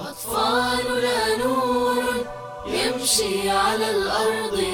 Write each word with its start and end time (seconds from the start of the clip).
أطفالنا 0.00 1.36
نور 1.36 2.04
يمشي 2.66 3.50
على 3.50 3.90
الأرض 3.90 4.64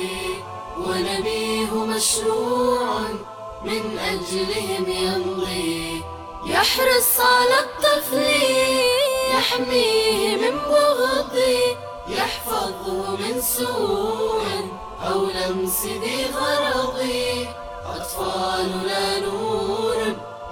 ونبيه 0.78 1.74
مشروع 1.74 3.00
من 3.64 3.98
أجلهم 3.98 4.84
يمضي. 4.88 6.02
يحرص 6.46 7.20
على 7.20 7.58
الطفل 7.60 8.26
يحميه 9.34 10.36
من 10.36 10.58
بغض 10.58 11.38
يحفظه 12.08 13.16
من 13.16 13.40
سوء 13.40 14.44
أو 15.02 15.26
لمس 15.26 15.84
ذي 15.84 16.26
غرض. 16.34 17.00
أطفالنا 17.86 19.18
نور 19.18 19.96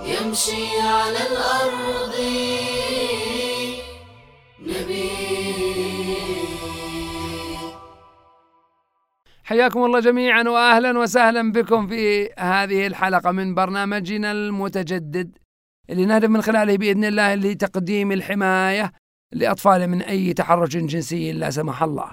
يمشي 0.03 0.81
على 0.81 1.19
الأرض 1.31 1.78
حياكم 9.49 9.85
الله 9.85 10.01
جميعا 10.01 10.43
واهلا 10.43 10.99
وسهلا 10.99 11.53
بكم 11.53 11.87
في 11.87 12.29
هذه 12.39 12.87
الحلقة 12.87 13.33
من 13.33 13.55
برنامجنا 13.55 14.33
المتجدد 14.33 15.39
اللي 15.91 16.07
نهدف 16.07 16.29
من 16.29 16.43
خلاله 16.43 16.77
بإذن 16.77 17.05
الله 17.05 17.35
لتقديم 17.35 18.13
الحماية 18.13 18.93
لأطفال 19.33 19.87
من 19.87 20.03
أي 20.03 20.33
تحرش 20.33 20.77
جنسي 20.77 21.33
لا 21.33 21.51
سمح 21.51 21.83
الله. 21.83 22.11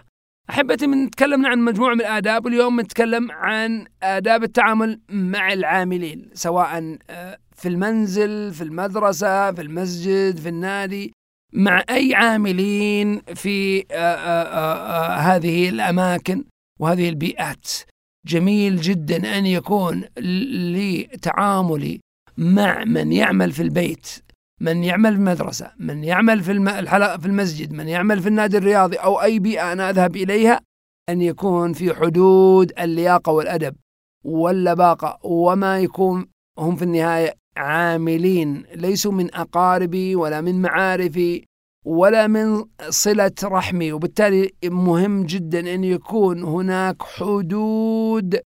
أحبتي 0.50 0.88
من 0.88 1.10
تكلمنا 1.10 1.50
عن 1.50 1.60
مجموعة 1.60 1.94
من 1.94 2.02
الآداب 2.02 2.46
واليوم 2.46 2.82
نتكلم 2.82 3.32
عن 3.32 3.86
آداب 4.04 4.44
التعامل 4.44 5.00
مع 5.10 5.54
العاملين 5.54 6.30
سواء 6.34 6.98
آه، 7.10 7.38
في 7.56 7.68
المنزل، 7.68 8.54
في 8.54 8.62
المدرسة، 8.62 9.52
في 9.52 9.62
المسجد، 9.62 10.38
في 10.38 10.50
النادي، 10.50 11.14
مع 11.54 11.84
أي 11.90 12.16
عاملين 12.16 13.22
في 13.22 13.86
آه، 13.92 13.96
آه، 13.96 15.16
هذه 15.16 15.70
الأماكن 15.70 16.44
وهذه 16.80 17.10
البيئات. 17.10 17.68
جميل 18.28 18.76
جدا 18.82 19.38
أن 19.38 19.46
يكون 19.46 20.04
لتعاملي 20.74 22.00
مع 22.38 22.84
من 22.84 23.12
يعمل 23.12 23.52
في 23.52 23.62
البيت 23.62 24.08
من 24.62 24.84
يعمل 24.84 25.14
في 25.14 25.18
المدرسة 25.18 25.72
من 25.80 26.04
يعمل 26.04 26.44
في 26.44 26.54
في 27.20 27.26
المسجد 27.26 27.74
من 27.74 27.88
يعمل 27.88 28.22
في 28.22 28.30
النادي 28.30 28.58
الرياضي 28.58 28.96
أو 28.96 29.22
أي 29.22 29.40
بيئة 29.40 29.72
أنا 29.72 29.90
أذهب 29.90 30.16
إليها 30.16 30.62
أن 31.10 31.22
يكون 31.22 31.74
في 31.74 31.94
حدود 31.94 32.72
اللياقة 32.80 33.32
والأدب 33.32 33.76
واللباقة 34.26 35.20
وما 35.24 35.80
يكون 35.80 36.28
هم 36.60 36.76
في 36.76 36.84
النهاية 36.84 37.34
عاملين 37.58 38.66
ليسوا 38.74 39.12
من 39.12 39.36
أقاربي 39.36 40.16
ولا 40.16 40.42
من 40.42 40.62
معارفي. 40.62 41.46
ولا 41.86 42.28
من 42.28 42.64
صلة 42.90 43.32
رحمي. 43.44 43.92
وبالتالي 43.92 44.52
مهم 44.66 45.24
جدا 45.24 45.60
أن 45.74 45.84
يكون 45.84 46.44
هناك 46.44 47.04
حدود 47.04 48.40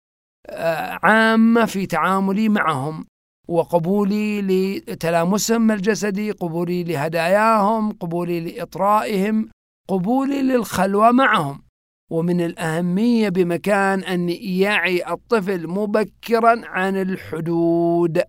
آه، 0.49 0.99
عامة 1.03 1.65
في 1.65 1.87
تعاملي 1.87 2.49
معهم 2.49 3.07
وقبولي 3.49 4.43
لتلامسهم 4.43 5.71
الجسدي 5.71 6.31
قبولي 6.31 6.85
لهداياهم 6.85 7.93
قبولي 7.93 8.41
لإطرائهم 8.41 9.51
قبولي 9.89 10.43
للخلوة 10.43 11.13
معهم. 11.13 11.63
ومن 12.11 12.41
الأهمية 12.41 13.29
بمكان 13.29 14.01
أن 14.01 14.29
يعي 14.29 15.13
الطفل 15.13 15.69
مبكرا 15.69 16.63
عن 16.65 16.97
الحدود 16.97 18.23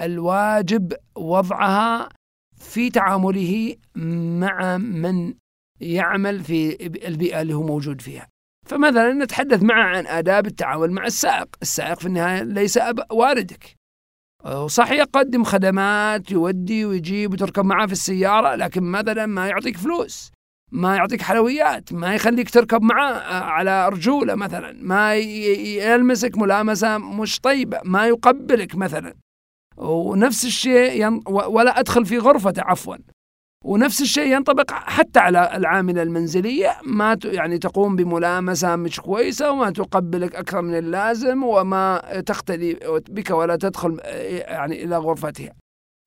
الواجب 0.00 0.92
وضعها 1.16 2.08
في 2.62 2.90
تعامله 2.90 3.74
مع 3.96 4.76
من 4.78 5.34
يعمل 5.80 6.40
في 6.44 6.86
البيئة 7.08 7.42
اللي 7.42 7.54
هو 7.54 7.62
موجود 7.62 8.00
فيها. 8.00 8.28
فمثلا 8.66 9.12
نتحدث 9.12 9.62
معه 9.62 9.84
عن 9.84 10.06
آداب 10.06 10.46
التعامل 10.46 10.90
مع 10.92 11.04
السائق. 11.06 11.48
السائق 11.62 12.00
في 12.00 12.06
النهاية 12.06 12.42
ليس 12.42 12.78
أب 12.78 13.00
والدك 13.12 13.76
صح 14.66 14.90
يقدم 14.90 15.44
خدمات 15.44 16.30
يودي 16.30 16.84
ويجيب 16.84 17.32
وتركب 17.32 17.64
معه 17.64 17.86
في 17.86 17.92
السيارة 17.92 18.54
لكن 18.54 18.82
مثلا 18.82 19.26
ما 19.26 19.48
يعطيك 19.48 19.76
فلوس 19.76 20.32
ما 20.72 20.96
يعطيك 20.96 21.22
حلويات 21.22 21.92
ما 21.92 22.14
يخليك 22.14 22.50
تركب 22.50 22.82
معاه 22.82 23.42
على 23.44 23.88
رجولة 23.88 24.34
مثلا 24.34 24.72
ما 24.82 25.14
يلمسك 25.14 26.38
ملامسة 26.38 26.98
مش 26.98 27.40
طيبة 27.40 27.80
ما 27.84 28.06
يقبلك 28.06 28.74
مثلا. 28.74 29.14
ونفس 29.76 30.44
الشيء 30.44 31.06
ين... 31.06 31.20
ولا 31.26 31.80
أدخل 31.80 32.06
في 32.06 32.18
غرفته 32.18 32.62
عفوا. 32.62 32.96
ونفس 33.64 34.00
الشيء 34.00 34.32
ينطبق 34.32 34.70
حتى 34.70 35.18
على 35.18 35.56
العاملة 35.56 36.02
المنزلية. 36.02 36.76
ما 36.84 37.14
ت... 37.14 37.24
يعني 37.24 37.58
تقوم 37.58 37.96
بملامسة 37.96 38.76
مش 38.76 39.00
كويسة 39.00 39.50
وما 39.50 39.70
تقبلك 39.70 40.34
أكثر 40.34 40.62
من 40.62 40.78
اللازم 40.78 41.42
وما 41.44 42.02
تختلي 42.26 42.78
بك 43.08 43.30
ولا 43.30 43.56
تدخل 43.56 44.00
يعني 44.04 44.84
إلى 44.84 44.96
غرفتها. 44.96 45.52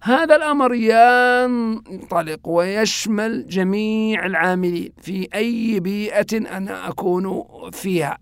هذا 0.03 0.35
الأمر 0.35 0.73
ينطلق 0.73 2.47
ويشمل 2.47 3.47
جميع 3.47 4.25
العاملين 4.25 4.91
في 5.01 5.27
أي 5.33 5.79
بيئة 5.79 6.57
أنا 6.57 6.89
أكون 6.89 7.45
فيها 7.71 8.17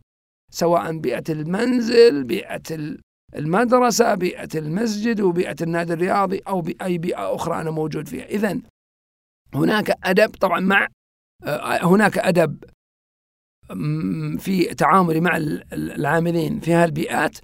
سواء 0.51 0.97
بيئة 0.97 1.23
المنزل 1.29 2.23
بيئة 2.23 2.97
المدرسة 3.35 4.15
بيئة 4.15 4.49
المسجد 4.55 5.21
وبيئة 5.21 5.55
النادي 5.61 5.93
الرياضي 5.93 6.41
أو 6.47 6.61
بأي 6.61 6.97
بيئة 6.97 7.35
أخرى 7.35 7.61
أنا 7.61 7.71
موجود 7.71 8.07
فيها. 8.07 8.25
إذا 8.25 8.59
هناك 9.53 9.97
أدب 10.03 10.29
طبعا 10.29 10.59
مع 10.59 10.87
آه، 11.43 11.85
هناك 11.85 12.17
أدب 12.17 12.63
في 14.39 14.73
تعاملي 14.77 15.19
مع 15.19 15.37
العاملين 15.73 16.59
في 16.59 16.73
هالبيئات 16.73 17.37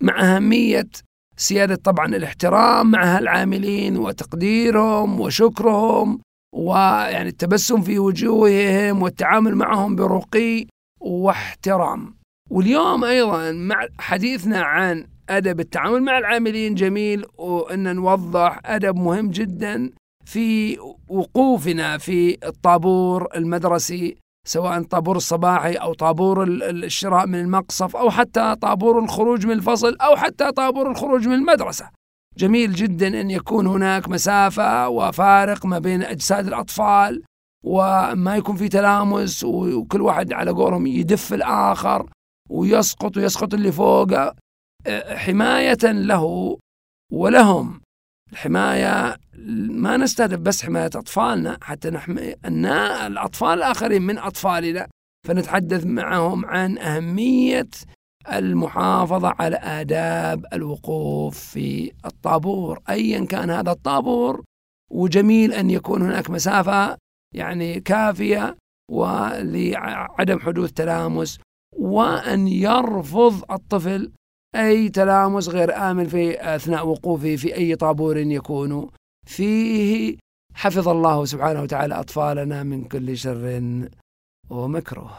مع 0.00 0.36
أهمية 0.36 0.88
سيادة 1.36 1.74
طبعا 1.74 2.06
الاحترام 2.06 2.90
مع 2.90 3.16
هالعاملين 3.16 3.96
وتقديرهم 3.96 5.20
وشكرهم 5.20 6.20
ويعني 6.54 7.28
التبسم 7.28 7.82
في 7.82 7.98
وجوههم 7.98 9.02
والتعامل 9.02 9.54
معهم 9.54 9.96
برقي 9.96 10.66
واحترام. 11.00 12.18
واليوم 12.50 13.04
أيضا 13.04 13.52
مع 13.52 13.86
حديثنا 13.98 14.62
عن 14.62 15.06
أدب 15.28 15.60
التعامل 15.60 16.02
مع 16.02 16.18
العاملين 16.18 16.74
جميل 16.74 17.24
وأن 17.38 17.96
نوضح 17.96 18.60
أدب 18.64 18.96
مهم 18.96 19.30
جدا 19.30 19.90
في 20.24 20.78
وقوفنا 21.08 21.98
في 21.98 22.38
الطابور 22.44 23.28
المدرسي 23.36 24.16
سواء 24.46 24.82
طابور 24.82 25.16
الصباحي 25.16 25.74
أو 25.74 25.94
طابور 25.94 26.44
الشراء 26.44 27.26
من 27.26 27.40
المقصف 27.40 27.96
أو 27.96 28.10
حتى 28.10 28.56
طابور 28.60 28.98
الخروج 28.98 29.46
من 29.46 29.52
الفصل 29.52 29.96
أو 30.00 30.16
حتى 30.16 30.52
طابور 30.52 30.90
الخروج 30.90 31.28
من 31.28 31.34
المدرسة. 31.34 31.90
جميل 32.38 32.72
جدا 32.72 33.20
أن 33.20 33.30
يكون 33.30 33.66
هناك 33.66 34.08
مسافة 34.08 34.88
وفارق 34.88 35.66
ما 35.66 35.78
بين 35.78 36.02
أجساد 36.02 36.46
الأطفال 36.46 37.22
وما 37.64 38.36
يكون 38.36 38.56
في 38.56 38.68
تلامس 38.68 39.44
وكل 39.44 40.02
واحد 40.02 40.32
على 40.32 40.50
قولهم 40.50 40.86
يدف 40.86 41.32
الآخر 41.34 42.06
ويسقط 42.50 43.16
ويسقط 43.16 43.54
اللي 43.54 43.72
فوقه. 43.72 44.34
حماية 45.16 45.92
له 45.92 46.58
ولهم. 47.12 47.80
الحماية 48.32 49.16
ما 49.68 49.96
نستهدف 49.96 50.38
بس 50.38 50.64
حماية 50.64 50.90
أطفالنا 50.94 51.58
حتى 51.62 51.90
نحمي 51.90 52.34
الأطفال 53.06 53.48
الآخرين 53.48 54.02
من 54.02 54.18
أطفالنا 54.18 54.88
فنتحدث 55.26 55.86
معهم 55.86 56.44
عن 56.44 56.78
أهمية 56.78 57.68
المحافظة 58.32 59.34
على 59.38 59.56
آداب 59.56 60.46
الوقوف 60.52 61.38
في 61.38 61.92
الطابور. 62.04 62.80
أيا 62.88 63.24
كان 63.24 63.50
هذا 63.50 63.70
الطابور 63.70 64.44
وجميل 64.90 65.52
أن 65.52 65.70
يكون 65.70 66.02
هناك 66.02 66.30
مسافة 66.30 66.96
يعني 67.34 67.80
كافية 67.80 68.56
ولعدم 68.90 70.38
حدوث 70.40 70.72
تلامس 70.72 71.40
وأن 71.76 72.48
يرفض 72.48 73.52
الطفل 73.52 74.12
أي 74.54 74.88
تلامس 74.88 75.48
غير 75.48 75.76
آمن 75.76 76.08
في 76.08 76.54
أثناء 76.56 76.86
وقوفه 76.86 77.36
في 77.36 77.56
أي 77.56 77.76
طابور 77.76 78.16
يكون 78.16 78.90
فيه. 79.26 80.16
حفظ 80.54 80.88
الله 80.88 81.24
سبحانه 81.24 81.62
وتعالى 81.62 81.94
أطفالنا 82.00 82.62
من 82.62 82.84
كل 82.84 83.16
شر 83.16 83.62
ومكروه. 84.50 85.10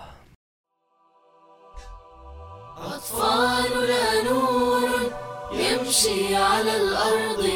أطفالنا 2.78 4.32
نور 4.32 4.90
يمشي 5.54 6.36
على 6.36 6.78
الأرض 6.78 7.50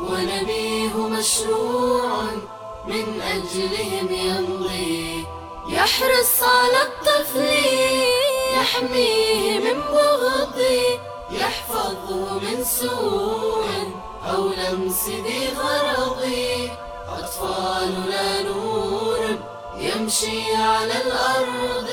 ونبيه 0.00 1.08
مشروع 1.08 2.24
من 2.86 3.20
أجلهم 3.20 4.08
يمضي. 4.10 5.24
يحرص 5.68 6.42
على 6.42 6.82
الطفل 6.82 7.48
يحميه 8.56 9.58
من 9.58 9.80
يحفظه 11.42 12.38
من 12.38 12.64
سوء 12.64 13.66
أو 14.30 14.48
لمس 14.48 15.08
ذي 15.08 15.48
غرض 15.58 16.22
أطفالنا 17.08 18.42
نور 18.42 19.20
يمشي 19.76 20.54
على 20.54 20.96
الأرض. 21.04 21.90